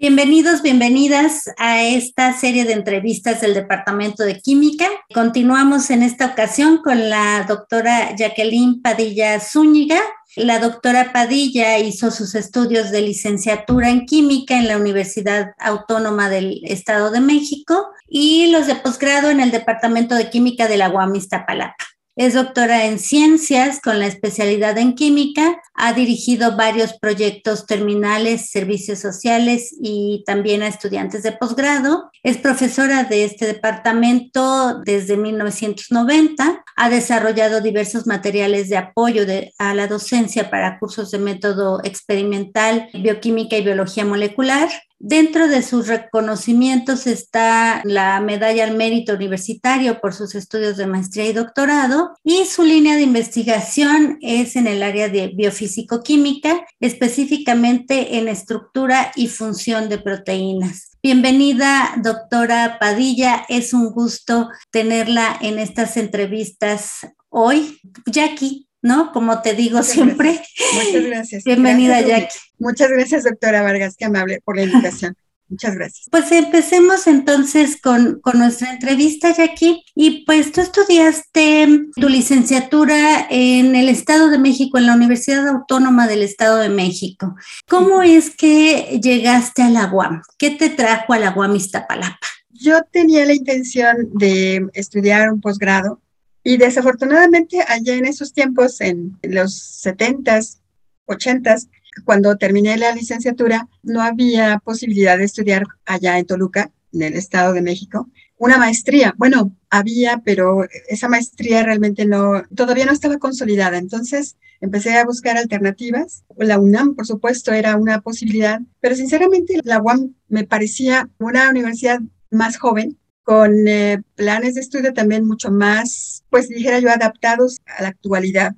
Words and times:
Bienvenidos, 0.00 0.62
bienvenidas 0.62 1.50
a 1.56 1.82
esta 1.82 2.32
serie 2.32 2.64
de 2.64 2.72
entrevistas 2.72 3.40
del 3.40 3.52
Departamento 3.52 4.22
de 4.22 4.40
Química. 4.40 4.86
Continuamos 5.12 5.90
en 5.90 6.04
esta 6.04 6.26
ocasión 6.26 6.78
con 6.84 7.10
la 7.10 7.44
doctora 7.48 8.14
Jacqueline 8.14 8.80
Padilla 8.80 9.40
Zúñiga. 9.40 9.98
La 10.36 10.60
doctora 10.60 11.12
Padilla 11.12 11.80
hizo 11.80 12.12
sus 12.12 12.36
estudios 12.36 12.92
de 12.92 13.02
licenciatura 13.02 13.90
en 13.90 14.06
química 14.06 14.56
en 14.56 14.68
la 14.68 14.76
Universidad 14.76 15.48
Autónoma 15.58 16.30
del 16.30 16.60
Estado 16.62 17.10
de 17.10 17.18
México 17.18 17.88
y 18.08 18.52
los 18.52 18.68
de 18.68 18.76
posgrado 18.76 19.30
en 19.30 19.40
el 19.40 19.50
Departamento 19.50 20.14
de 20.14 20.30
Química 20.30 20.68
de 20.68 20.76
la 20.76 20.90
UAM 20.90 21.16
Iztapalapa. 21.16 21.87
Es 22.18 22.34
doctora 22.34 22.86
en 22.86 22.98
ciencias 22.98 23.80
con 23.80 24.00
la 24.00 24.08
especialidad 24.08 24.76
en 24.76 24.96
química. 24.96 25.62
Ha 25.74 25.92
dirigido 25.92 26.56
varios 26.56 26.94
proyectos 26.98 27.64
terminales, 27.64 28.50
servicios 28.50 28.98
sociales 28.98 29.72
y 29.80 30.24
también 30.26 30.62
a 30.62 30.66
estudiantes 30.66 31.22
de 31.22 31.30
posgrado. 31.30 32.10
Es 32.24 32.36
profesora 32.36 33.04
de 33.04 33.22
este 33.22 33.46
departamento 33.46 34.80
desde 34.80 35.16
1990. 35.16 36.64
Ha 36.74 36.90
desarrollado 36.90 37.60
diversos 37.60 38.08
materiales 38.08 38.68
de 38.68 38.78
apoyo 38.78 39.22
a 39.60 39.74
la 39.74 39.86
docencia 39.86 40.50
para 40.50 40.80
cursos 40.80 41.12
de 41.12 41.18
método 41.18 41.80
experimental, 41.84 42.88
bioquímica 42.94 43.56
y 43.56 43.62
biología 43.62 44.04
molecular. 44.04 44.68
Dentro 45.00 45.46
de 45.46 45.62
sus 45.62 45.86
reconocimientos 45.86 47.06
está 47.06 47.82
la 47.84 48.20
medalla 48.20 48.64
al 48.64 48.76
mérito 48.76 49.14
universitario 49.14 50.00
por 50.00 50.12
sus 50.12 50.34
estudios 50.34 50.76
de 50.76 50.88
maestría 50.88 51.26
y 51.26 51.32
doctorado 51.32 52.16
y 52.24 52.46
su 52.46 52.64
línea 52.64 52.96
de 52.96 53.02
investigación 53.02 54.18
es 54.22 54.56
en 54.56 54.66
el 54.66 54.82
área 54.82 55.08
de 55.08 55.28
biofísico-química, 55.28 56.66
específicamente 56.80 58.18
en 58.18 58.26
estructura 58.26 59.12
y 59.14 59.28
función 59.28 59.88
de 59.88 59.98
proteínas. 59.98 60.98
Bienvenida, 61.00 61.94
doctora 62.02 62.78
Padilla. 62.80 63.44
Es 63.48 63.72
un 63.72 63.90
gusto 63.90 64.48
tenerla 64.72 65.38
en 65.40 65.60
estas 65.60 65.96
entrevistas 65.96 67.06
hoy. 67.28 67.78
Jackie, 68.04 68.67
¿no? 68.82 69.12
Como 69.12 69.40
te 69.42 69.54
digo 69.54 69.82
siempre. 69.82 70.40
Muchas 70.74 71.04
gracias. 71.06 71.44
Bienvenida, 71.44 72.00
Jackie. 72.00 72.38
Muchas 72.58 72.90
gracias, 72.90 73.24
doctora 73.24 73.62
Vargas, 73.62 73.96
qué 73.96 74.04
amable 74.04 74.40
por 74.44 74.56
la 74.56 74.62
invitación. 74.62 75.16
Muchas 75.50 75.76
gracias. 75.76 76.08
Pues 76.10 76.30
empecemos 76.30 77.06
entonces 77.06 77.80
con, 77.80 78.20
con, 78.20 78.38
nuestra 78.38 78.70
entrevista, 78.70 79.34
Jackie. 79.34 79.82
Y 79.94 80.24
pues 80.26 80.52
tú 80.52 80.60
estudiaste 80.60 81.86
tu 81.96 82.08
licenciatura 82.08 83.26
en 83.30 83.74
el 83.74 83.88
Estado 83.88 84.28
de 84.28 84.38
México, 84.38 84.76
en 84.76 84.86
la 84.86 84.94
Universidad 84.94 85.48
Autónoma 85.48 86.06
del 86.06 86.22
Estado 86.22 86.58
de 86.58 86.68
México. 86.68 87.34
¿Cómo 87.66 88.02
es 88.02 88.36
que 88.36 89.00
llegaste 89.02 89.62
a 89.62 89.70
la 89.70 89.90
UAM? 89.90 90.20
¿Qué 90.36 90.50
te 90.50 90.68
trajo 90.68 91.14
a 91.14 91.18
la 91.18 91.34
UAM 91.34 91.56
Iztapalapa? 91.56 92.26
Yo 92.50 92.82
tenía 92.90 93.24
la 93.24 93.34
intención 93.34 94.10
de 94.12 94.68
estudiar 94.74 95.32
un 95.32 95.40
posgrado 95.40 96.02
y 96.42 96.56
desafortunadamente 96.56 97.60
allá 97.66 97.94
en 97.94 98.06
esos 98.06 98.32
tiempos, 98.32 98.80
en 98.80 99.18
los 99.22 99.82
70s, 99.84 100.60
80s, 101.06 101.68
cuando 102.04 102.36
terminé 102.36 102.76
la 102.76 102.94
licenciatura, 102.94 103.68
no 103.82 104.02
había 104.02 104.58
posibilidad 104.64 105.18
de 105.18 105.24
estudiar 105.24 105.64
allá 105.84 106.18
en 106.18 106.26
Toluca, 106.26 106.70
en 106.92 107.02
el 107.02 107.14
Estado 107.14 107.52
de 107.52 107.62
México, 107.62 108.08
una 108.36 108.56
maestría. 108.56 109.14
Bueno, 109.18 109.56
había, 109.68 110.22
pero 110.24 110.66
esa 110.88 111.08
maestría 111.08 111.62
realmente 111.62 112.06
no, 112.06 112.42
todavía 112.54 112.86
no 112.86 112.92
estaba 112.92 113.18
consolidada. 113.18 113.78
Entonces 113.78 114.36
empecé 114.60 114.96
a 114.96 115.04
buscar 115.04 115.36
alternativas. 115.36 116.24
La 116.36 116.58
UNAM, 116.58 116.94
por 116.94 117.06
supuesto, 117.06 117.52
era 117.52 117.76
una 117.76 118.00
posibilidad, 118.00 118.60
pero 118.80 118.94
sinceramente 118.94 119.58
la 119.64 119.82
UAM 119.82 120.14
me 120.28 120.44
parecía 120.44 121.10
una 121.18 121.50
universidad 121.50 122.00
más 122.30 122.58
joven 122.58 122.96
con 123.28 123.68
eh, 123.68 124.00
planes 124.14 124.54
de 124.54 124.62
estudio 124.62 124.94
también 124.94 125.26
mucho 125.26 125.50
más, 125.50 126.24
pues 126.30 126.48
dijera 126.48 126.78
yo, 126.78 126.88
adaptados 126.88 127.58
a 127.66 127.82
la 127.82 127.88
actualidad. 127.88 128.54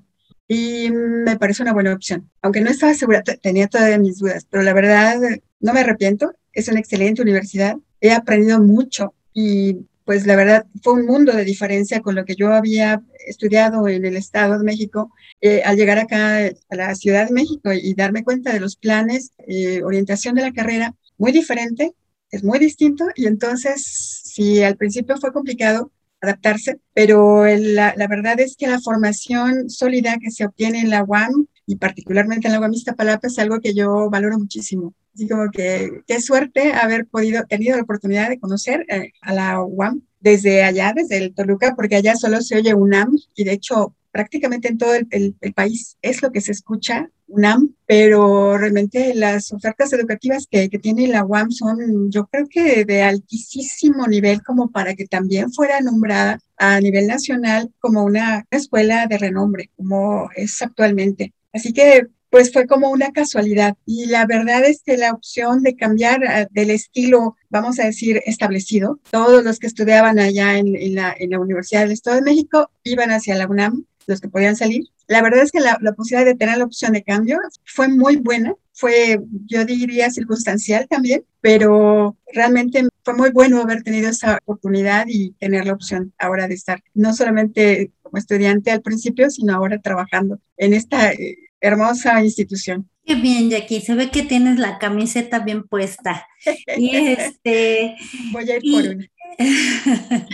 Y 0.46 0.92
me 0.92 1.36
parece 1.36 1.64
una 1.64 1.72
buena 1.72 1.92
opción. 1.92 2.30
Aunque 2.40 2.60
no 2.60 2.70
estaba 2.70 2.94
segura, 2.94 3.24
tenía 3.24 3.66
todavía 3.66 3.98
mis 3.98 4.18
dudas, 4.18 4.46
pero 4.48 4.62
la 4.62 4.72
verdad 4.72 5.18
no 5.58 5.72
me 5.72 5.80
arrepiento. 5.80 6.34
Es 6.52 6.68
una 6.68 6.78
excelente 6.78 7.20
universidad. 7.20 7.78
He 8.00 8.12
aprendido 8.12 8.62
mucho 8.62 9.12
y 9.34 9.88
pues 10.04 10.24
la 10.24 10.36
verdad 10.36 10.66
fue 10.84 10.92
un 10.92 11.04
mundo 11.04 11.32
de 11.32 11.44
diferencia 11.44 12.00
con 12.00 12.14
lo 12.14 12.24
que 12.24 12.36
yo 12.36 12.52
había 12.52 13.02
estudiado 13.26 13.88
en 13.88 14.04
el 14.04 14.16
Estado 14.16 14.56
de 14.56 14.64
México. 14.64 15.10
Eh, 15.40 15.62
al 15.64 15.78
llegar 15.78 15.98
acá 15.98 16.46
a 16.46 16.76
la 16.76 16.94
Ciudad 16.94 17.26
de 17.26 17.34
México 17.34 17.72
y 17.72 17.94
darme 17.94 18.22
cuenta 18.22 18.52
de 18.52 18.60
los 18.60 18.76
planes, 18.76 19.32
eh, 19.48 19.82
orientación 19.82 20.36
de 20.36 20.42
la 20.42 20.52
carrera, 20.52 20.94
muy 21.18 21.32
diferente, 21.32 21.92
es 22.30 22.44
muy 22.44 22.60
distinto 22.60 23.06
y 23.16 23.26
entonces 23.26 24.19
Sí, 24.40 24.62
al 24.62 24.78
principio 24.78 25.18
fue 25.18 25.34
complicado 25.34 25.92
adaptarse, 26.22 26.80
pero 26.94 27.44
la, 27.44 27.92
verdad 28.08 28.40
es 28.40 28.56
que 28.56 28.66
la 28.68 28.80
formación 28.80 29.68
sólida 29.68 30.16
que 30.18 30.30
se 30.30 30.46
obtiene 30.46 30.80
en 30.80 30.88
la 30.88 31.04
UAM 31.04 31.44
y 31.66 31.76
particularmente 31.76 32.48
en 32.48 32.54
la 32.54 32.60
UAM 32.60 32.72
Iztapalapa 32.72 33.26
es 33.26 33.38
algo 33.38 33.60
que 33.60 33.74
yo 33.74 34.08
valoro 34.08 34.38
muchísimo. 34.38 34.94
Así 35.14 35.28
como 35.28 35.50
que 35.50 35.90
qué 36.06 36.22
suerte 36.22 36.72
haber 36.72 37.04
podido, 37.04 37.44
tenido 37.44 37.76
la 37.76 37.82
oportunidad 37.82 38.30
de 38.30 38.40
conocer 38.40 38.86
eh, 38.88 39.12
a 39.20 39.34
la 39.34 39.62
UAM 39.62 40.00
desde 40.20 40.62
allá, 40.62 40.94
desde 40.96 41.18
el 41.18 41.34
Toluca, 41.34 41.74
porque 41.76 41.96
allá 41.96 42.16
solo 42.16 42.40
se 42.40 42.56
oye 42.56 42.72
UNAM 42.72 43.14
y 43.34 43.44
de 43.44 43.52
hecho 43.52 43.94
prácticamente 44.10 44.68
en 44.68 44.78
todo 44.78 44.94
el, 44.94 45.34
país 45.54 45.98
es 46.00 46.22
lo 46.22 46.32
que 46.32 46.40
se 46.40 46.52
escucha 46.52 47.10
UNAM, 47.30 47.74
pero 47.86 48.58
realmente 48.58 49.14
las 49.14 49.52
ofertas 49.52 49.92
educativas 49.92 50.46
que, 50.50 50.68
que, 50.68 50.78
tiene 50.78 51.08
la 51.08 51.24
UAM 51.24 51.50
son, 51.50 52.10
yo 52.10 52.26
creo 52.26 52.46
que 52.48 52.84
de 52.84 53.02
altísimo 53.02 54.06
nivel 54.06 54.42
como 54.42 54.70
para 54.70 54.94
que 54.94 55.06
también 55.06 55.52
fuera 55.52 55.80
nombrada 55.80 56.38
a 56.56 56.80
nivel 56.80 57.06
nacional 57.06 57.72
como 57.80 58.04
una 58.04 58.46
escuela 58.50 59.06
de 59.06 59.18
renombre, 59.18 59.70
como 59.76 60.28
es 60.36 60.60
actualmente. 60.60 61.32
Así 61.52 61.72
que 61.72 62.06
pues 62.30 62.52
fue 62.52 62.66
como 62.66 62.90
una 62.90 63.10
casualidad. 63.12 63.76
Y 63.84 64.06
la 64.06 64.24
verdad 64.24 64.64
es 64.64 64.82
que 64.84 64.96
la 64.96 65.12
opción 65.12 65.62
de 65.62 65.76
cambiar 65.76 66.22
eh, 66.24 66.46
del 66.52 66.70
estilo, 66.70 67.36
vamos 67.50 67.78
a 67.78 67.84
decir, 67.84 68.22
establecido, 68.24 69.00
todos 69.10 69.44
los 69.44 69.58
que 69.58 69.66
estudiaban 69.66 70.18
allá 70.18 70.56
en, 70.56 70.94
la, 70.94 71.14
en 71.18 71.30
la 71.30 71.40
Universidad 71.40 71.82
del 71.82 71.92
Estado 71.92 72.16
de 72.16 72.22
México 72.22 72.70
iban 72.84 73.10
hacia 73.10 73.36
la 73.36 73.48
UNAM, 73.48 73.84
los 74.06 74.20
que 74.20 74.28
podían 74.28 74.56
salir. 74.56 74.84
La 75.10 75.22
verdad 75.22 75.42
es 75.42 75.50
que 75.50 75.58
la, 75.58 75.76
la 75.80 75.92
posibilidad 75.92 76.24
de 76.24 76.36
tener 76.36 76.56
la 76.56 76.64
opción 76.64 76.92
de 76.92 77.02
cambio 77.02 77.40
fue 77.64 77.88
muy 77.88 78.14
buena, 78.14 78.54
fue, 78.72 79.18
yo 79.46 79.64
diría, 79.64 80.08
circunstancial 80.08 80.86
también, 80.88 81.24
pero 81.40 82.16
realmente 82.32 82.86
fue 83.02 83.14
muy 83.14 83.30
bueno 83.32 83.60
haber 83.60 83.82
tenido 83.82 84.08
esa 84.08 84.38
oportunidad 84.42 85.06
y 85.08 85.32
tener 85.32 85.66
la 85.66 85.72
opción 85.72 86.12
ahora 86.16 86.46
de 86.46 86.54
estar 86.54 86.80
no 86.94 87.12
solamente 87.12 87.90
como 88.02 88.18
estudiante 88.18 88.70
al 88.70 88.82
principio, 88.82 89.28
sino 89.30 89.52
ahora 89.52 89.80
trabajando 89.80 90.38
en 90.56 90.74
esta 90.74 91.10
eh, 91.10 91.38
hermosa 91.60 92.22
institución. 92.22 92.88
Qué 93.04 93.16
bien, 93.16 93.50
Jackie, 93.50 93.80
se 93.80 93.96
ve 93.96 94.10
que 94.10 94.22
tienes 94.22 94.60
la 94.60 94.78
camiseta 94.78 95.40
bien 95.40 95.64
puesta. 95.64 96.24
Y 96.76 96.96
este. 96.96 97.96
Voy 98.30 98.48
a 98.48 98.56
ir 98.58 98.62
por 98.62 98.94
una. 98.94 99.06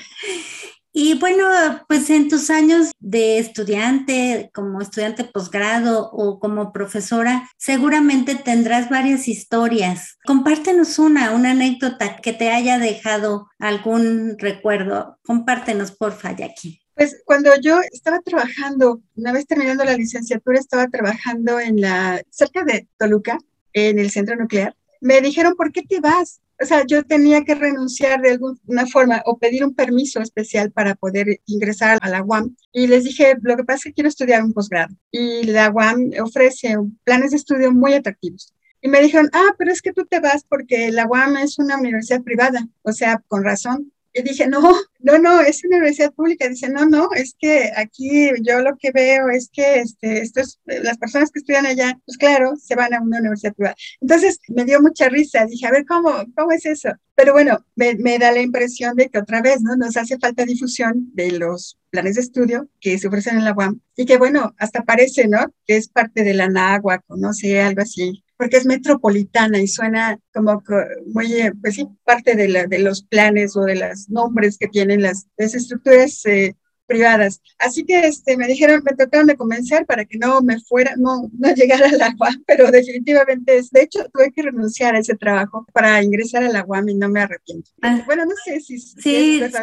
Y 0.99 1.13
bueno, 1.19 1.45
pues 1.89 2.09
en 2.09 2.31
tus 2.31 2.49
años 2.49 2.91
de 3.01 3.39
estudiante, 3.39 4.51
como 4.55 4.81
estudiante 4.81 5.25
posgrado 5.25 6.11
o 6.11 6.41
como 6.41 6.73
profesora, 6.73 7.51
seguramente 7.59 8.35
tendrás 8.35 8.89
varias 8.89 9.29
historias. 9.29 10.17
Compártenos 10.25 10.99
una, 10.99 11.33
una 11.33 11.51
anécdota 11.51 12.17
que 12.17 12.33
te 12.33 12.49
haya 12.49 12.79
dejado 12.79 13.51
algún 13.59 14.39
recuerdo. 14.39 15.19
Compártenos, 15.23 15.93
porfa, 15.93 16.35
Jackie. 16.35 16.81
Pues 16.95 17.21
cuando 17.27 17.51
yo 17.61 17.79
estaba 17.93 18.21
trabajando, 18.21 19.03
una 19.17 19.33
vez 19.33 19.47
terminando 19.47 19.85
la 19.85 19.99
licenciatura, 19.99 20.59
estaba 20.59 20.89
trabajando 20.89 21.61
en 21.61 21.79
la, 21.83 22.23
cerca 22.31 22.65
de 22.65 22.89
Toluca, 22.97 23.37
en 23.75 23.99
el 23.99 24.11
centro 24.11 24.35
nuclear. 24.37 24.75
Me 25.03 25.21
dijeron, 25.21 25.57
¿por 25.57 25.73
qué 25.73 25.83
te 25.83 26.01
vas? 26.01 26.41
O 26.61 26.65
sea, 26.65 26.85
yo 26.87 27.05
tenía 27.05 27.45
que 27.45 27.55
renunciar 27.55 28.23
de 28.23 28.31
alguna 28.31 28.87
forma 28.87 29.23
o 29.27 29.39
pedir 29.39 29.65
un 29.65 29.75
permiso 29.75 30.21
especial 30.21 30.73
para 30.73 30.95
poder 30.95 31.41
ingresar 31.47 31.99
a 32.01 32.09
la 32.09 32.23
UAM. 32.23 32.57
Y 32.73 32.87
les 32.87 33.05
dije, 33.05 33.35
lo 33.43 33.57
que 33.57 33.65
pasa 33.65 33.77
es 33.77 33.85
que 33.85 33.93
quiero 33.95 34.09
estudiar 34.09 34.43
un 34.43 34.55
posgrado. 34.55 34.95
Y 35.11 35.45
la 35.45 35.71
UAM 35.71 36.13
ofrece 36.23 36.77
planes 37.05 37.33
de 37.33 37.37
estudio 37.37 37.73
muy 37.73 37.93
atractivos. 37.93 38.55
Y 38.81 38.89
me 38.89 39.01
dijeron, 39.01 39.29
ah, 39.33 39.55
pero 39.59 39.73
es 39.73 39.83
que 39.83 39.93
tú 39.93 40.07
te 40.07 40.21
vas 40.21 40.45
porque 40.49 40.91
la 40.93 41.07
UAM 41.07 41.37
es 41.39 41.59
una 41.59 41.77
universidad 41.77 42.23
privada. 42.23 42.67
O 42.83 42.93
sea, 42.93 43.23
con 43.29 43.45
razón. 43.45 43.93
Y 44.19 44.23
dije, 44.23 44.49
no, 44.49 44.63
no, 45.01 45.19
no, 45.19 45.43
es 45.43 45.63
una 45.63 45.77
universidad 45.77 46.11
pública. 46.15 46.49
Dice, 46.49 46.71
no, 46.71 46.87
no, 46.87 47.11
es 47.15 47.37
que 47.39 47.71
aquí 47.77 48.31
yo 48.41 48.61
lo 48.61 48.75
que 48.79 48.91
veo 48.91 49.29
es 49.29 49.51
que 49.53 49.81
este, 49.81 50.23
estos, 50.23 50.59
las 50.65 50.97
personas 50.97 51.31
que 51.31 51.41
estudian 51.41 51.67
allá, 51.67 51.99
pues 52.07 52.17
claro, 52.17 52.57
se 52.57 52.75
van 52.77 52.95
a 52.95 53.03
una 53.03 53.19
universidad 53.19 53.53
privada. 53.53 53.77
Entonces 54.01 54.41
me 54.49 54.65
dio 54.65 54.81
mucha 54.81 55.11
risa. 55.11 55.45
Dije, 55.45 55.67
a 55.67 55.71
ver, 55.71 55.85
¿cómo, 55.85 56.13
cómo 56.35 56.51
es 56.53 56.65
eso? 56.65 56.89
Pero 57.15 57.35
bueno, 57.35 57.59
me, 57.75 57.95
me 57.97 58.19
da 58.19 58.33
la 58.33 58.41
impresión 58.41 58.97
de 58.97 59.11
que 59.11 59.19
otra 59.19 59.43
vez, 59.43 59.61
¿no? 59.61 59.77
Nos 59.77 59.99
hace 59.99 60.19
falta 60.19 60.47
difusión 60.47 61.11
de 61.13 61.33
los 61.33 61.79
planes 61.91 62.15
de 62.15 62.23
estudio 62.23 62.71
que 62.81 62.99
se 62.99 63.09
ofrecen 63.09 63.37
en 63.37 63.45
la 63.45 63.53
UAM 63.53 63.81
y 63.97 64.07
que 64.07 64.17
bueno, 64.17 64.55
hasta 64.57 64.83
parece, 64.83 65.29
¿no? 65.29 65.53
Que 65.67 65.77
es 65.77 65.89
parte 65.89 66.25
de 66.25 66.33
la 66.33 66.49
NAGUA, 66.49 67.05
no 67.09 67.35
sé, 67.35 67.61
algo 67.61 67.83
así. 67.83 68.25
Porque 68.37 68.59
es 68.59 68.67
metropolitana 68.67 69.59
y 69.59 69.67
suena 69.67 70.19
como 70.33 70.63
muy, 71.07 71.33
eh, 71.33 71.53
pues 71.61 71.75
sí, 71.75 71.89
parte 72.05 72.35
de, 72.35 72.67
de 72.69 72.79
los 72.79 73.03
planes 73.03 73.57
o 73.57 73.63
de 73.63 73.77
los 73.77 74.09
nombres 74.09 74.59
que 74.59 74.69
tienen 74.69 75.03
las, 75.03 75.27
las 75.37 75.55
estructuras 75.55 76.25
eh, 76.27 76.55
privadas. 76.87 77.43
Así 77.59 77.85
que 77.85 78.07
este, 78.07 78.37
me 78.37 78.47
dijeron, 78.47 78.83
me 78.85 78.97
trataron 78.97 79.27
de 79.27 79.37
convencer 79.37 79.85
para 79.87 80.05
que 80.05 80.19
no 80.19 80.41
me 80.41 80.61
fuera, 80.61 80.95
no, 80.97 81.31
no 81.37 81.55
llegara 81.55 81.89
al 81.89 82.01
agua, 82.01 82.29
pero 82.47 82.71
definitivamente 82.71 83.59
es, 83.59 83.71
de 83.71 83.83
hecho, 83.83 84.09
tuve 84.13 84.33
que 84.33 84.43
renunciar 84.43 84.95
a 84.95 85.01
ese 85.01 85.17
trabajo 85.17 85.67
para 85.73 86.03
ingresar 86.03 86.45
al 86.45 86.57
agua 86.57 86.83
y 86.87 86.95
no 86.95 87.09
me 87.09 87.21
arrepiento. 87.21 87.71
Ah. 87.83 88.03
bueno, 88.07 88.25
no 88.25 88.35
sé 88.45 88.61
si, 88.61 88.79
sí, 88.79 89.41
es 89.43 89.55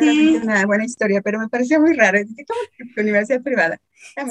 una 0.42 0.66
buena 0.66 0.86
historia, 0.86 1.22
pero 1.22 1.40
me 1.40 1.50
pareció 1.50 1.80
muy 1.80 1.94
raro. 1.94 2.20
¿Cómo 2.24 2.88
que 2.96 3.02
universidad 3.02 3.42
privada? 3.42 3.80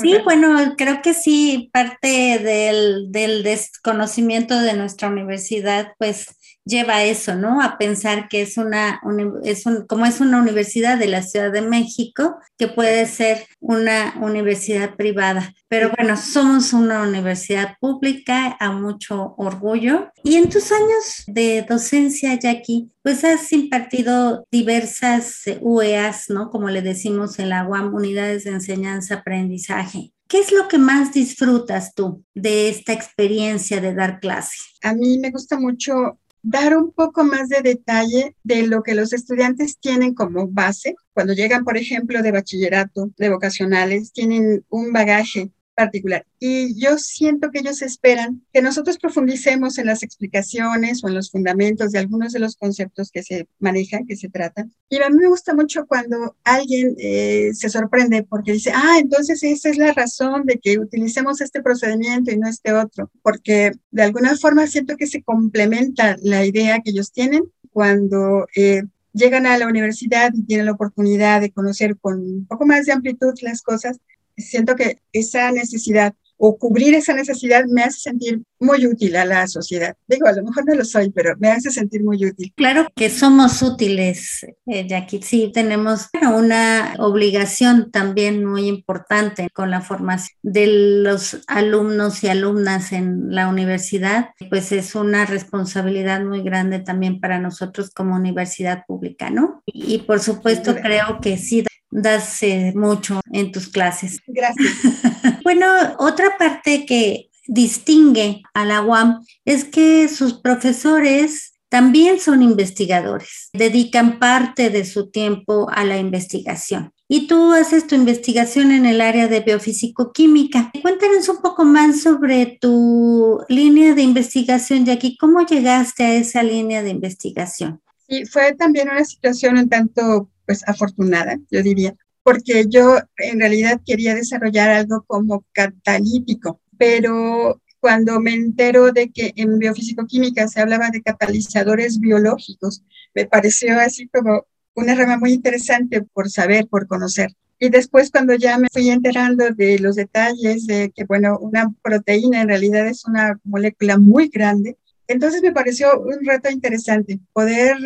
Sí, 0.01 0.17
bueno, 0.25 0.75
creo 0.77 1.03
que 1.03 1.15
sí, 1.15 1.71
parte 1.73 2.39
del, 2.39 3.11
del 3.11 3.43
desconocimiento 3.43 4.61
de 4.61 4.75
nuestra 4.75 5.09
universidad, 5.09 5.93
pues 5.99 6.37
lleva 6.65 6.97
a 6.97 7.05
eso, 7.05 7.35
¿no? 7.35 7.61
A 7.61 7.79
pensar 7.79 8.29
que 8.29 8.43
es 8.43 8.57
una, 8.57 9.01
es 9.45 9.67
un, 9.67 9.87
como 9.87 10.07
es 10.07 10.21
una 10.21 10.41
universidad 10.41 10.99
de 10.99 11.09
la 11.09 11.23
Ciudad 11.23 11.53
de 11.53 11.63
México, 11.63 12.37
que 12.57 12.69
puede 12.69 13.07
ser 13.07 13.47
una 13.61 14.15
universidad 14.21 14.95
privada. 14.95 15.53
Pero 15.73 15.91
bueno, 15.97 16.19
somos 16.19 16.75
una 16.75 17.01
universidad 17.01 17.79
pública 17.81 18.59
a 18.61 18.73
mucho 18.73 19.35
orgullo. 19.39 20.13
Y 20.23 20.37
en 20.37 20.51
tus 20.51 20.71
años 20.71 21.25
de 21.27 21.65
docencia, 21.67 22.39
Jackie, 22.39 22.91
pues 23.01 23.25
has 23.25 23.51
impartido 23.55 24.47
diversas 24.51 25.45
UEAs, 25.63 26.29
¿no? 26.29 26.51
Como 26.51 26.69
le 26.69 26.83
decimos 26.83 27.39
en 27.39 27.49
la 27.49 27.67
UAM, 27.67 27.95
unidades 27.95 28.45
de 28.45 28.51
enseñanza-aprendizaje. 28.51 30.13
¿Qué 30.29 30.41
es 30.41 30.53
lo 30.53 30.69
que 30.69 30.77
más 30.77 31.15
disfrutas 31.15 31.95
tú 31.95 32.23
de 32.35 32.69
esta 32.69 32.93
experiencia 32.93 33.81
de 33.81 33.95
dar 33.95 34.21
clase? 34.21 34.59
A 34.83 34.93
mí 34.93 35.17
me 35.21 35.31
gusta 35.31 35.59
mucho 35.59 36.19
dar 36.43 36.77
un 36.77 36.93
poco 36.93 37.25
más 37.25 37.49
de 37.49 37.63
detalle 37.63 38.37
de 38.43 38.67
lo 38.67 38.83
que 38.83 38.95
los 38.95 39.15
estudiantes 39.15 39.79
tienen 39.79 40.13
como 40.13 40.49
base. 40.49 40.97
Cuando 41.15 41.33
llegan, 41.33 41.65
por 41.65 41.79
ejemplo, 41.79 42.23
de 42.23 42.31
bachillerato, 42.31 43.11
de 43.17 43.31
vocacionales, 43.31 44.13
tienen 44.13 44.67
un 44.69 44.93
bagaje 44.93 45.51
particular. 45.75 46.27
Y 46.39 46.79
yo 46.81 46.99
siento 46.99 47.51
que 47.51 47.61
ellos 47.61 47.83
esperan 47.83 48.43
que 48.53 48.63
nosotros 48.63 48.99
profundicemos 48.99 49.79
en 49.79 49.87
las 49.87 50.03
explicaciones 50.03 51.03
o 51.03 51.09
en 51.09 51.15
los 51.15 51.31
fundamentos 51.31 51.93
de 51.93 51.99
algunos 51.99 52.33
de 52.33 52.41
los 52.41 52.57
conceptos 52.57 53.11
que 53.11 53.23
se 53.23 53.47
manejan, 53.59 54.07
que 54.07 54.17
se 54.17 54.29
tratan. 54.29 54.73
Y 54.89 54.97
a 54.97 55.09
mí 55.09 55.17
me 55.17 55.29
gusta 55.29 55.55
mucho 55.55 55.87
cuando 55.87 56.37
alguien 56.45 56.95
eh, 56.99 57.51
se 57.55 57.69
sorprende 57.69 58.25
porque 58.25 58.53
dice, 58.53 58.73
ah, 58.75 58.99
entonces 58.99 59.43
esa 59.43 59.71
es 59.71 59.79
la 59.79 59.93
razón 59.93 60.45
de 60.45 60.59
que 60.59 60.79
utilicemos 60.79 61.41
este 61.41 61.63
procedimiento 61.63 62.31
y 62.31 62.39
no 62.39 62.49
este 62.49 62.73
otro, 62.73 63.11
porque 63.23 63.73
de 63.91 64.03
alguna 64.03 64.37
forma 64.37 64.67
siento 64.67 64.97
que 64.97 65.07
se 65.07 65.23
complementa 65.23 66.17
la 66.23 66.45
idea 66.45 66.81
que 66.81 66.91
ellos 66.91 67.13
tienen 67.13 67.45
cuando 67.73 68.47
eh, 68.57 68.83
llegan 69.13 69.47
a 69.47 69.59
la 69.59 69.67
universidad 69.67 70.33
y 70.35 70.45
tienen 70.45 70.67
la 70.67 70.73
oportunidad 70.73 71.41
de 71.41 71.53
conocer 71.53 71.97
con 71.99 72.21
un 72.21 72.47
poco 72.47 72.67
más 72.67 72.87
de 72.87 72.93
amplitud 72.93 73.35
las 73.43 73.63
cosas, 73.63 73.99
siento 74.37 74.75
que 74.75 74.99
esa 75.12 75.50
necesidad 75.52 76.14
o 76.44 76.58
cubrir 76.58 76.93
esa 76.94 77.14
necesidad 77.14 77.67
me 77.69 77.84
hace 77.84 78.00
sentir 78.00 78.43
muy 78.58 78.84
útil 78.84 79.14
a 79.14 79.25
la 79.25 79.46
sociedad. 79.46 79.94
Digo, 80.08 80.26
a 80.26 80.32
lo 80.32 80.43
mejor 80.43 80.67
no 80.67 80.75
lo 80.75 80.84
soy, 80.84 81.11
pero 81.11 81.37
me 81.38 81.49
hace 81.49 81.70
sentir 81.70 82.02
muy 82.02 82.25
útil. 82.25 82.52
Claro 82.56 82.88
que 82.96 83.11
somos 83.11 83.62
útiles, 83.62 84.44
eh, 84.67 84.84
Jackie. 84.88 85.23
Sí, 85.23 85.52
tenemos 85.55 86.08
una 86.20 86.94
obligación 86.99 87.93
también 87.93 88.44
muy 88.44 88.67
importante 88.67 89.50
con 89.52 89.70
la 89.70 89.82
formación 89.82 90.37
de 90.43 90.67
los 91.05 91.38
alumnos 91.46 92.25
y 92.25 92.29
alumnas 92.29 92.90
en 92.93 93.32
la 93.32 93.46
universidad. 93.46 94.31
Pues 94.50 94.73
es 94.73 94.96
una 94.96 95.26
responsabilidad 95.26 96.25
muy 96.25 96.43
grande 96.43 96.81
también 96.81 97.20
para 97.20 97.38
nosotros 97.38 97.90
como 97.90 98.17
universidad 98.17 98.82
pública, 98.88 99.31
¿no? 99.31 99.62
Y, 99.67 99.99
por 99.99 100.19
supuesto 100.19 100.75
creo 100.75 101.20
que 101.20 101.38
sí 101.38 101.64
das 101.93 102.41
mucho 102.75 103.21
en 103.31 103.53
tus 103.53 103.69
clases. 103.69 104.21
Gracias. 104.27 104.73
bueno, 105.44 105.67
otra 105.99 106.37
parte 106.39 106.85
que 106.87 107.31
distingue 107.47 108.43
a 108.55 108.65
la 108.65 108.83
UAM 108.83 109.25
es 109.44 109.65
que 109.65 110.09
sus 110.09 110.35
profesores 110.35 111.53
también 111.69 112.21
son 112.21 112.43
investigadores, 112.43 113.49
dedican 113.55 114.19
parte 114.19 114.69
de 114.69 114.85
su 114.85 115.11
tiempo 115.11 115.71
a 115.71 115.85
la 115.85 115.97
investigación. 115.97 116.93
Y 117.09 117.27
tú 117.27 117.53
haces 117.53 117.87
tu 117.87 117.94
investigación 117.94 118.73
en 118.73 118.85
el 118.87 119.00
área 119.00 119.29
de 119.29 119.41
biofísico-química. 119.41 120.71
Cuéntanos 120.83 121.29
un 121.29 121.39
poco 121.43 121.65
más 121.65 122.03
sobre 122.03 122.59
tu 122.61 123.41
línea 123.49 123.94
de 123.94 124.03
investigación, 124.03 124.85
Jackie. 124.85 125.17
¿Cómo 125.19 125.47
llegaste 125.47 126.05
a 126.05 126.15
esa 126.15 126.43
línea 126.43 126.83
de 126.83 126.91
investigación? 126.91 127.81
Sí, 128.09 128.27
fue 128.27 128.55
también 128.55 128.91
una 128.91 129.05
situación 129.05 129.56
un 129.59 129.69
tanto 129.69 130.29
pues 130.47 130.67
afortunada, 130.69 131.39
yo 131.50 131.62
diría, 131.62 131.94
porque 132.23 132.67
yo 132.69 132.99
en 133.19 133.41
realidad 133.41 133.81
quería 133.85 134.15
desarrollar 134.15 134.71
algo 134.71 135.05
como 135.06 135.44
catalítico, 135.53 136.61
pero 136.79 137.61
cuando 137.81 138.21
me 138.21 138.33
entero 138.35 138.93
de 138.93 139.11
que 139.11 139.33
en 139.37 139.59
biofísico-química 139.59 140.47
se 140.47 140.61
hablaba 140.61 140.91
de 140.91 141.03
catalizadores 141.03 141.99
biológicos, 141.99 142.85
me 143.15 143.27
pareció 143.27 143.79
así 143.81 144.09
como 144.09 144.47
una 144.75 144.94
rama 144.94 145.19
muy 145.19 145.33
interesante 145.33 146.03
por 146.03 146.31
saber, 146.31 146.67
por 146.69 146.87
conocer. 146.87 147.33
Y 147.59 147.69
después 147.69 148.11
cuando 148.11 148.35
ya 148.35 148.59
me 148.59 148.69
fui 148.73 148.91
enterando 148.91 149.50
de 149.50 149.79
los 149.79 149.97
detalles 149.97 150.67
de 150.67 150.91
que, 150.94 151.05
bueno, 151.05 151.39
una 151.39 151.73
proteína 151.83 152.43
en 152.43 152.49
realidad 152.49 152.87
es 152.87 153.05
una 153.05 153.39
molécula 153.44 153.99
muy 153.99 154.29
grande, 154.29 154.77
entonces 155.09 155.43
me 155.43 155.53
pareció 155.53 156.00
un 156.00 156.25
reto 156.25 156.50
interesante 156.50 157.21
poder 157.33 157.77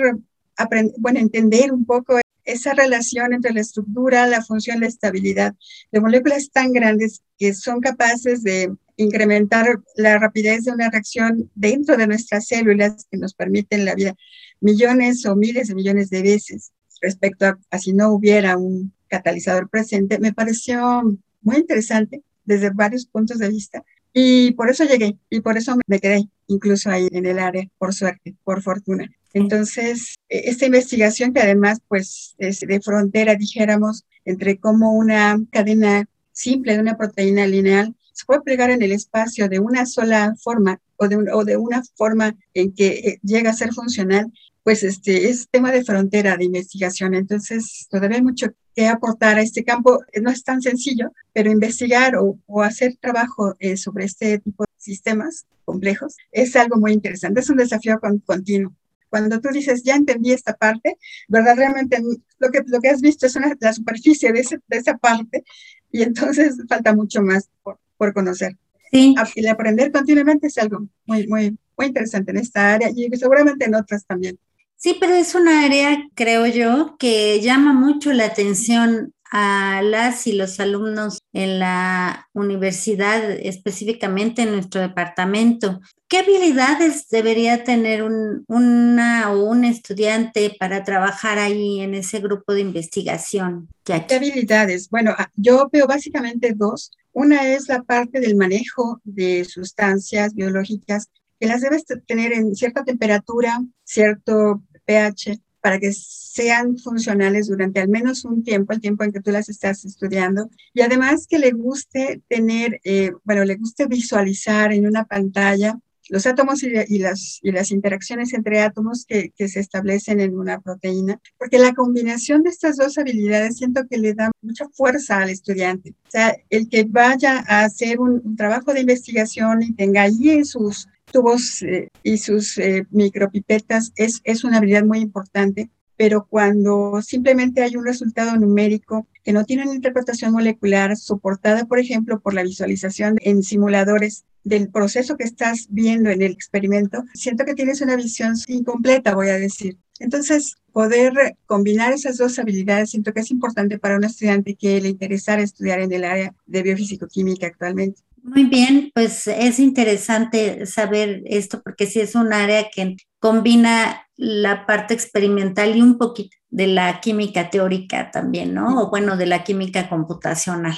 aprender, 0.56 0.94
bueno, 0.98 1.20
entender 1.20 1.72
un 1.72 1.84
poco 1.84 2.18
esa 2.46 2.72
relación 2.72 3.34
entre 3.34 3.52
la 3.52 3.60
estructura, 3.60 4.26
la 4.26 4.42
función, 4.42 4.80
la 4.80 4.86
estabilidad 4.86 5.54
de 5.92 6.00
moléculas 6.00 6.50
tan 6.50 6.72
grandes 6.72 7.22
que 7.38 7.52
son 7.52 7.80
capaces 7.80 8.42
de 8.42 8.72
incrementar 8.96 9.80
la 9.96 10.18
rapidez 10.18 10.64
de 10.64 10.72
una 10.72 10.88
reacción 10.90 11.50
dentro 11.54 11.96
de 11.96 12.06
nuestras 12.06 12.46
células 12.46 13.06
que 13.10 13.18
nos 13.18 13.34
permiten 13.34 13.84
la 13.84 13.94
vida 13.94 14.14
millones 14.60 15.26
o 15.26 15.36
miles 15.36 15.68
de 15.68 15.74
millones 15.74 16.08
de 16.10 16.22
veces 16.22 16.72
respecto 17.02 17.58
a, 17.70 17.78
si 17.78 17.92
no 17.92 18.10
hubiera 18.12 18.56
un 18.56 18.92
catalizador 19.08 19.68
presente, 19.68 20.18
me 20.18 20.32
pareció 20.32 21.02
muy 21.42 21.56
interesante 21.56 22.22
desde 22.44 22.70
varios 22.70 23.06
puntos 23.06 23.38
de 23.38 23.48
vista 23.48 23.84
y 24.12 24.52
por 24.52 24.70
eso 24.70 24.84
llegué 24.84 25.18
y 25.28 25.40
por 25.40 25.58
eso 25.58 25.76
me 25.86 26.00
quedé 26.00 26.28
incluso 26.46 26.90
ahí 26.90 27.08
en 27.12 27.26
el 27.26 27.38
área, 27.38 27.68
por 27.76 27.92
suerte, 27.92 28.34
por 28.44 28.62
fortuna. 28.62 29.10
Entonces, 29.36 30.14
e, 30.30 30.48
esta 30.48 30.64
investigación 30.64 31.34
que 31.34 31.40
además 31.40 31.80
pues 31.88 32.34
es 32.38 32.60
de 32.60 32.80
frontera, 32.80 33.34
dijéramos, 33.34 34.06
entre 34.24 34.58
cómo 34.58 34.94
una 34.94 35.38
cadena 35.52 36.08
simple 36.32 36.72
de 36.72 36.80
una 36.80 36.96
proteína 36.96 37.46
lineal 37.46 37.94
se 38.14 38.24
puede 38.24 38.40
plegar 38.40 38.70
en 38.70 38.80
el 38.80 38.92
espacio 38.92 39.46
de 39.50 39.58
una 39.58 39.84
sola 39.84 40.34
forma 40.42 40.80
o 40.96 41.06
de, 41.44 41.56
una 41.58 41.82
forma 41.96 42.34
en 42.54 42.72
que 42.74 42.86
eh, 42.86 43.20
llega 43.22 43.50
a 43.50 43.60
ser 43.60 43.74
funcional, 43.74 44.32
pues 44.62 44.82
este 44.82 45.28
es 45.28 45.48
tema 45.50 45.70
de 45.70 45.84
frontera 45.84 46.38
de 46.38 46.46
investigación. 46.46 47.12
Entonces, 47.14 47.86
todavía 47.90 48.16
hay 48.16 48.22
mucho 48.22 48.46
que 48.74 48.86
aportar 48.86 49.36
a 49.36 49.42
este 49.42 49.64
campo. 49.64 50.02
No 50.22 50.30
es 50.30 50.44
tan 50.44 50.62
sencillo, 50.62 51.12
pero 51.34 51.50
investigar 51.50 52.14
o, 52.16 52.38
hacer 52.62 52.96
trabajo 52.98 53.54
eh, 53.58 53.76
sobre 53.76 54.06
este 54.06 54.38
tipo 54.38 54.64
de 54.64 54.72
sistemas 54.78 55.44
complejos 55.66 56.16
es 56.32 56.56
algo 56.56 56.78
muy 56.78 56.92
interesante. 56.94 57.40
Es 57.40 57.50
un 57.50 57.58
desafío 57.58 58.00
continuo 58.24 58.72
cuando 59.08 59.40
tú 59.40 59.48
dices, 59.50 59.82
ya 59.82 59.94
entendí 59.94 60.32
esta 60.32 60.54
parte, 60.54 60.98
verdaderamente 61.28 62.02
lo 62.38 62.50
que, 62.50 62.60
lo 62.66 62.80
que 62.80 62.88
has 62.88 63.00
visto 63.00 63.26
es 63.26 63.36
una, 63.36 63.54
la 63.60 63.72
superficie 63.72 64.32
de, 64.32 64.42
de, 64.42 64.76
esa 64.76 64.96
parte 64.96 65.44
y 65.90 66.02
entonces 66.02 66.56
falta 66.68 66.94
mucho 66.94 67.22
más 67.22 67.48
por, 67.62 67.78
por 67.96 68.12
conocer. 68.12 68.56
Sí. 68.90 69.14
El 69.34 69.48
aprender 69.48 69.90
continuamente 69.90 70.46
es 70.46 70.58
algo 70.58 70.86
muy, 71.06 71.26
muy, 71.26 71.58
muy 71.76 71.86
interesante 71.86 72.30
en 72.30 72.38
esta 72.38 72.74
área 72.74 72.90
y 72.94 73.08
seguramente 73.16 73.64
en 73.64 73.74
otras 73.74 74.06
también. 74.06 74.38
Sí, 74.76 74.96
pero 75.00 75.14
es 75.14 75.34
una 75.34 75.64
área, 75.64 76.06
creo 76.14 76.46
yo, 76.46 76.96
que 76.98 77.40
llama 77.40 77.72
mucho 77.72 78.12
la 78.12 78.26
atención 78.26 79.14
a 79.30 79.80
las 79.82 80.26
y 80.26 80.32
los 80.32 80.60
alumnos 80.60 81.18
en 81.32 81.58
la 81.58 82.28
universidad, 82.32 83.30
específicamente 83.30 84.42
en 84.42 84.52
nuestro 84.52 84.80
departamento. 84.80 85.80
¿Qué 86.08 86.18
habilidades 86.18 87.08
debería 87.08 87.64
tener 87.64 88.02
un, 88.02 88.44
una 88.46 89.32
o 89.32 89.44
un 89.44 89.64
estudiante 89.64 90.54
para 90.58 90.84
trabajar 90.84 91.38
ahí 91.38 91.80
en 91.80 91.94
ese 91.94 92.20
grupo 92.20 92.54
de 92.54 92.60
investigación? 92.60 93.68
¿Qué 93.84 94.04
habilidades? 94.14 94.88
Bueno, 94.88 95.14
ah, 95.16 95.30
yo 95.34 95.68
veo 95.72 95.86
básicamente 95.86 96.52
dos. 96.54 96.92
Una 97.12 97.48
es 97.48 97.68
la 97.68 97.82
parte 97.82 98.20
del 98.20 98.36
manejo 98.36 99.00
de 99.04 99.44
sustancias 99.44 100.34
biológicas 100.34 101.08
que 101.40 101.46
las 101.46 101.60
debes 101.60 101.84
tener 102.06 102.32
en 102.32 102.54
cierta 102.54 102.84
temperatura, 102.84 103.62
cierto 103.84 104.62
pH, 104.84 105.40
para 105.66 105.80
que 105.80 105.92
sean 105.92 106.78
funcionales 106.78 107.48
durante 107.48 107.80
al 107.80 107.88
menos 107.88 108.24
un 108.24 108.44
tiempo, 108.44 108.72
el 108.72 108.80
tiempo 108.80 109.02
en 109.02 109.10
que 109.10 109.20
tú 109.20 109.32
las 109.32 109.48
estás 109.48 109.84
estudiando, 109.84 110.48
y 110.72 110.82
además 110.82 111.26
que 111.26 111.40
le 111.40 111.50
guste 111.50 112.22
tener, 112.28 112.80
eh, 112.84 113.10
bueno, 113.24 113.44
le 113.44 113.56
guste 113.56 113.88
visualizar 113.88 114.72
en 114.72 114.86
una 114.86 115.06
pantalla 115.06 115.76
los 116.08 116.24
átomos 116.24 116.62
y, 116.62 116.98
las, 117.00 117.40
y 117.42 117.50
las 117.50 117.72
interacciones 117.72 118.32
entre 118.32 118.60
átomos 118.60 119.04
que, 119.06 119.32
que, 119.36 119.48
se 119.48 119.58
establecen 119.58 120.20
en 120.20 120.38
una 120.38 120.60
proteína, 120.60 121.20
porque 121.36 121.58
la 121.58 121.74
combinación 121.74 122.44
de 122.44 122.50
estas 122.50 122.76
dos 122.76 122.96
habilidades 122.96 123.56
siento 123.56 123.88
que 123.90 123.98
le 123.98 124.14
da 124.14 124.30
mucha 124.40 124.66
fuerza 124.68 125.18
al 125.18 125.30
estudiante. 125.30 125.96
O 126.06 126.10
sea, 126.12 126.36
el 126.48 126.68
que 126.68 126.84
vaya 126.84 127.44
a 127.48 127.64
hacer 127.64 127.98
un, 127.98 128.36
trabajo 128.36 128.72
de 128.72 128.82
investigación 128.82 129.64
y 129.64 129.72
tenga 129.72 130.02
ahí 130.02 130.30
en 130.30 130.44
sus 130.44 130.86
tubos 131.16 131.62
eh, 131.62 131.88
y 132.02 132.18
sus 132.18 132.58
eh, 132.58 132.86
micropipetas 132.90 133.92
es, 133.96 134.20
es 134.24 134.44
una 134.44 134.58
habilidad 134.58 134.84
muy 134.84 134.98
importante 134.98 135.70
pero 135.96 136.26
cuando 136.28 137.00
simplemente 137.00 137.62
hay 137.62 137.74
un 137.74 137.86
resultado 137.86 138.36
numérico 138.36 139.06
que 139.24 139.32
no 139.32 139.44
tiene 139.44 139.62
una 139.62 139.74
interpretación 139.74 140.30
molecular 140.32 140.94
soportada, 140.94 141.64
por 141.64 141.78
ejemplo, 141.78 142.20
por 142.20 142.34
la 142.34 142.42
visualización 142.42 143.16
en 143.22 143.42
simuladores 143.42 144.26
del 144.44 144.68
proceso 144.68 145.16
que 145.16 145.24
estás 145.24 145.68
viendo 145.70 146.10
en 146.10 146.20
el 146.20 146.32
experimento, 146.32 147.02
siento 147.14 147.46
que 147.46 147.54
tienes 147.54 147.80
una 147.80 147.96
visión 147.96 148.34
incompleta, 148.46 149.14
voy 149.14 149.28
a 149.28 149.38
decir. 149.38 149.78
Entonces, 149.98 150.56
poder 150.70 151.36
combinar 151.46 151.94
esas 151.94 152.18
dos 152.18 152.38
habilidades 152.38 152.90
siento 152.90 153.14
que 153.14 153.20
es 153.20 153.30
importante 153.30 153.78
para 153.78 153.96
un 153.96 154.04
estudiante 154.04 154.54
que 154.54 154.78
le 154.82 154.90
interesara 154.90 155.42
estudiar 155.42 155.80
en 155.80 155.92
el 155.92 156.04
área 156.04 156.34
de 156.44 156.62
biofísico-química 156.62 157.46
actualmente. 157.46 158.02
Muy 158.26 158.42
bien, 158.42 158.90
pues 158.92 159.28
es 159.28 159.60
interesante 159.60 160.66
saber 160.66 161.22
esto 161.26 161.62
porque 161.62 161.86
sí 161.86 162.00
es 162.00 162.16
un 162.16 162.32
área 162.32 162.70
que 162.74 162.96
combina 163.20 164.04
la 164.16 164.66
parte 164.66 164.94
experimental 164.94 165.76
y 165.76 165.80
un 165.80 165.96
poquito 165.96 166.36
de 166.50 166.66
la 166.66 167.00
química 167.00 167.50
teórica 167.50 168.10
también, 168.10 168.52
¿no? 168.52 168.82
O 168.82 168.90
bueno, 168.90 169.16
de 169.16 169.26
la 169.26 169.44
química 169.44 169.88
computacional. 169.88 170.76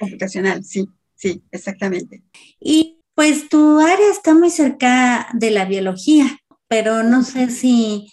Computacional, 0.00 0.64
sí, 0.64 0.84
sí, 1.14 1.44
exactamente. 1.52 2.24
Y 2.58 2.98
pues 3.14 3.48
tu 3.48 3.78
área 3.78 4.10
está 4.10 4.34
muy 4.34 4.50
cerca 4.50 5.28
de 5.34 5.52
la 5.52 5.66
biología, 5.66 6.36
pero 6.66 7.04
no 7.04 7.22
sé 7.22 7.48
si, 7.50 8.08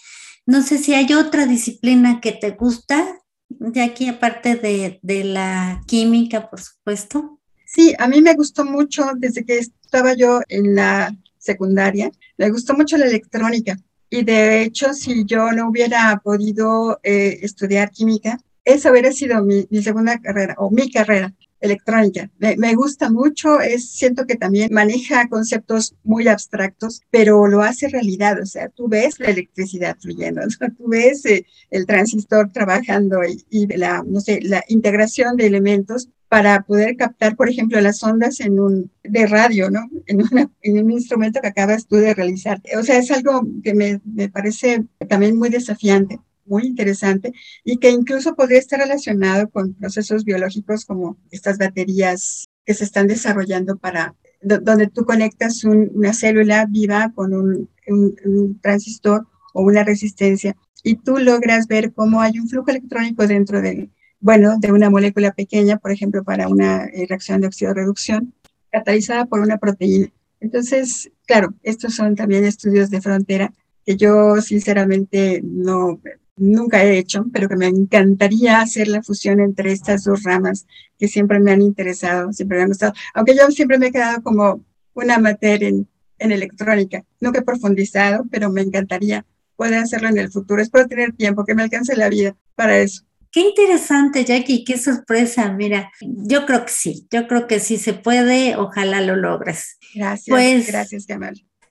no 0.46 0.62
sé 0.62 0.78
si 0.78 0.94
hay 0.94 1.12
otra 1.16 1.48
disciplina 1.48 2.22
que 2.22 2.34
te 2.34 2.52
gusta, 2.52 3.18
de 3.50 3.82
aquí 3.82 4.08
aparte 4.08 4.58
de, 4.58 5.00
de 5.02 5.24
la 5.24 5.82
química, 5.88 6.52
por 6.52 6.62
supuesto. 6.62 7.39
Sí, 7.72 7.94
a 8.00 8.08
mí 8.08 8.20
me 8.24 8.34
gustó 8.34 8.66
mucho 8.66 9.12
desde 9.16 9.46
que 9.46 9.60
estaba 9.60 10.16
yo 10.16 10.42
en 10.50 10.74
la 10.74 11.16
secundaria, 11.38 12.10
me 12.36 12.50
gustó 12.50 12.74
mucho 12.74 12.98
la 12.98 13.06
electrónica. 13.06 13.78
Y 14.10 14.24
de 14.24 14.64
hecho, 14.64 14.92
si 14.96 15.24
yo 15.26 15.52
no 15.52 15.70
hubiera 15.70 16.20
podido 16.24 17.00
eh, 17.04 17.38
estudiar 17.44 17.92
química, 17.92 18.40
esa 18.66 18.92
hubiera 18.92 19.12
sido 19.12 19.44
mi, 19.44 19.68
segunda 19.84 20.18
carrera 20.18 20.56
o 20.58 20.72
mi 20.72 20.92
carrera 20.92 21.32
electrónica. 21.62 22.32
Me, 22.40 22.74
gusta 22.74 23.12
mucho, 23.12 23.60
es, 23.60 23.92
siento 23.92 24.26
que 24.26 24.36
también 24.36 24.74
maneja 24.74 25.28
conceptos 25.30 25.94
muy 26.04 26.28
abstractos, 26.28 27.04
pero 27.12 27.46
lo 27.46 27.62
hace 27.62 27.88
realidad. 27.88 28.42
O 28.42 28.48
sea, 28.48 28.70
tú 28.70 28.88
ves 28.88 29.20
la 29.20 29.28
electricidad 29.28 29.96
fluyendo, 30.00 30.42
tú 30.78 30.88
ves 30.88 31.24
eh, 31.26 31.46
el 31.70 31.86
transistor 31.86 32.52
trabajando 32.52 33.24
y, 33.24 33.46
y, 33.52 33.68
la, 33.78 34.04
no 34.08 34.22
sé, 34.22 34.40
la 34.42 34.64
integración 34.70 35.38
de 35.38 35.46
elementos 35.46 36.10
para 36.30 36.62
poder 36.62 36.96
captar, 36.96 37.36
por 37.36 37.50
ejemplo, 37.50 37.82
las 37.82 38.04
ondas 38.04 38.38
de 38.38 39.28
radio, 39.28 39.72
¿no? 39.72 39.90
En, 40.06 40.22
un 40.78 40.92
instrumento 40.92 41.42
que 41.42 41.48
acabas 41.48 41.88
tú 41.88 41.96
de 41.96 42.14
realizar. 42.14 42.62
O 42.78 42.84
sea, 42.84 43.00
es 43.00 43.10
algo 43.10 43.42
que 43.64 43.74
me, 43.74 44.30
parece 44.30 44.86
también 45.10 45.36
muy 45.38 45.50
desafiante 45.50 46.20
muy 46.46 46.66
interesante 46.66 47.32
y 47.64 47.78
que 47.78 47.92
incluso 47.92 48.36
podría 48.36 48.58
estar 48.58 48.80
relacionado 48.80 49.50
con 49.50 49.76
procesos 49.76 50.24
biológicos 50.24 50.84
como 50.84 51.16
estas 51.30 51.60
baterías 51.60 52.48
que 52.66 52.74
se 52.74 52.86
están 52.86 53.06
desarrollando 53.06 53.78
para 53.78 54.16
donde 54.42 54.88
tú 54.88 55.06
conectas 55.06 55.64
una 55.64 56.12
célula 56.12 56.66
viva 56.68 57.12
con 57.14 57.36
un, 57.36 57.70
transistor 58.62 59.28
o 59.54 59.62
una 59.62 59.84
resistencia 59.84 60.56
y 60.84 60.96
tú 60.96 61.20
logras 61.20 61.68
ver 61.68 61.94
cómo 61.94 62.20
hay 62.20 62.40
un 62.40 62.50
flujo 62.50 62.72
electrónico 62.72 63.28
dentro 63.28 63.62
de, 63.62 63.92
bueno, 64.20 64.58
de 64.60 64.72
una 64.72 64.90
molécula 64.90 65.32
pequeña, 65.32 65.78
por 65.78 65.92
ejemplo, 65.92 66.24
para 66.24 66.48
una 66.48 66.86
eh, 66.86 67.06
reacción 67.08 67.42
de 67.42 67.48
oxidorreducción, 67.48 68.34
catalizada 68.72 69.26
por 69.26 69.40
una 69.40 69.58
proteína. 69.58 70.12
Entonces, 70.40 71.12
claro, 71.26 71.54
estos 71.64 71.96
son 71.96 72.16
también 72.16 72.46
estudios 72.46 72.90
de 72.90 73.02
frontera 73.02 73.54
que 73.86 73.98
yo 73.98 74.42
sinceramente 74.42 75.42
no, 75.44 76.02
nunca 76.38 76.84
he 76.84 76.98
hecho, 76.98 77.26
pero 77.34 77.50
que 77.50 77.56
me 77.56 77.68
encantaría 77.68 78.62
hacer 78.62 78.88
la 78.88 79.04
fusión 79.04 79.40
entre 79.40 79.72
estas 79.72 80.04
dos 80.04 80.24
ramas 80.24 80.66
que 80.98 81.08
siempre 81.08 81.40
me 81.40 81.52
han 81.52 81.62
interesado, 81.62 82.32
siempre 82.34 82.58
me 82.58 82.64
han 82.64 82.70
gustado, 82.70 82.94
aunque 83.14 83.36
yo 83.36 83.50
siempre 83.52 83.80
me 83.80 83.88
he 83.88 83.92
quedado 83.92 84.22
como 84.24 84.64
una 84.94 85.16
amateur 85.16 85.64
en, 85.64 85.88
en 86.20 86.32
electrónica, 86.32 87.04
nunca 87.20 87.40
he 87.40 87.44
profundizado, 87.44 88.26
pero 88.30 88.50
me 88.50 88.62
encantaría 88.62 89.26
poder 89.56 89.76
hacerlo 89.76 90.08
en 90.10 90.18
el 90.18 90.32
futuro. 90.32 90.62
Espero 90.62 90.88
tener 90.88 91.14
tiempo, 91.14 91.44
que 91.46 91.56
me 91.56 91.64
alcance 91.64 91.96
la 91.96 92.10
vida 92.10 92.36
para 92.56 92.80
eso. 92.80 93.04
Qué 93.32 93.42
interesante, 93.42 94.26
Jackie, 94.26 94.64
qué 94.64 94.78
sorpresa. 94.78 95.52
Mira, 95.52 95.92
yo 96.02 96.46
creo 96.46 96.66
que 96.66 96.72
sí, 96.72 97.08
yo 97.12 97.28
creo 97.28 97.48
que 97.48 97.60
sí 97.60 97.78
se 97.78 97.94
puede, 97.94 98.56
ojalá 98.56 99.02
lo 99.02 99.16
logres. 99.16 99.78
Gracias, 99.94 100.28
pues, 100.28 100.68
gracias. 100.68 101.06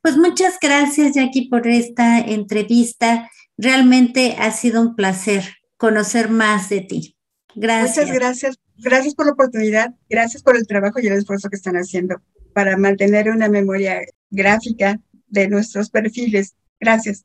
Pues 0.02 0.16
muchas 0.16 0.58
gracias, 0.60 1.14
Jackie, 1.14 1.48
por 1.48 1.66
esta 1.66 2.20
entrevista. 2.20 3.28
Realmente 3.56 4.36
ha 4.38 4.52
sido 4.52 4.80
un 4.80 4.94
placer 4.94 5.44
conocer 5.76 6.28
más 6.28 6.68
de 6.68 6.82
ti. 6.82 7.16
Gracias. 7.56 8.06
Muchas 8.06 8.14
gracias. 8.14 8.56
Gracias 8.76 9.14
por 9.14 9.26
la 9.26 9.32
oportunidad. 9.32 9.94
Gracias 10.08 10.42
por 10.42 10.56
el 10.56 10.66
trabajo 10.66 11.00
y 11.00 11.08
el 11.08 11.14
esfuerzo 11.14 11.48
que 11.48 11.56
están 11.56 11.74
haciendo 11.74 12.22
para 12.54 12.76
mantener 12.76 13.30
una 13.30 13.48
memoria 13.48 14.00
gráfica 14.30 15.00
de 15.26 15.48
nuestros 15.48 15.90
perfiles. 15.90 16.54
Gracias. 16.80 17.24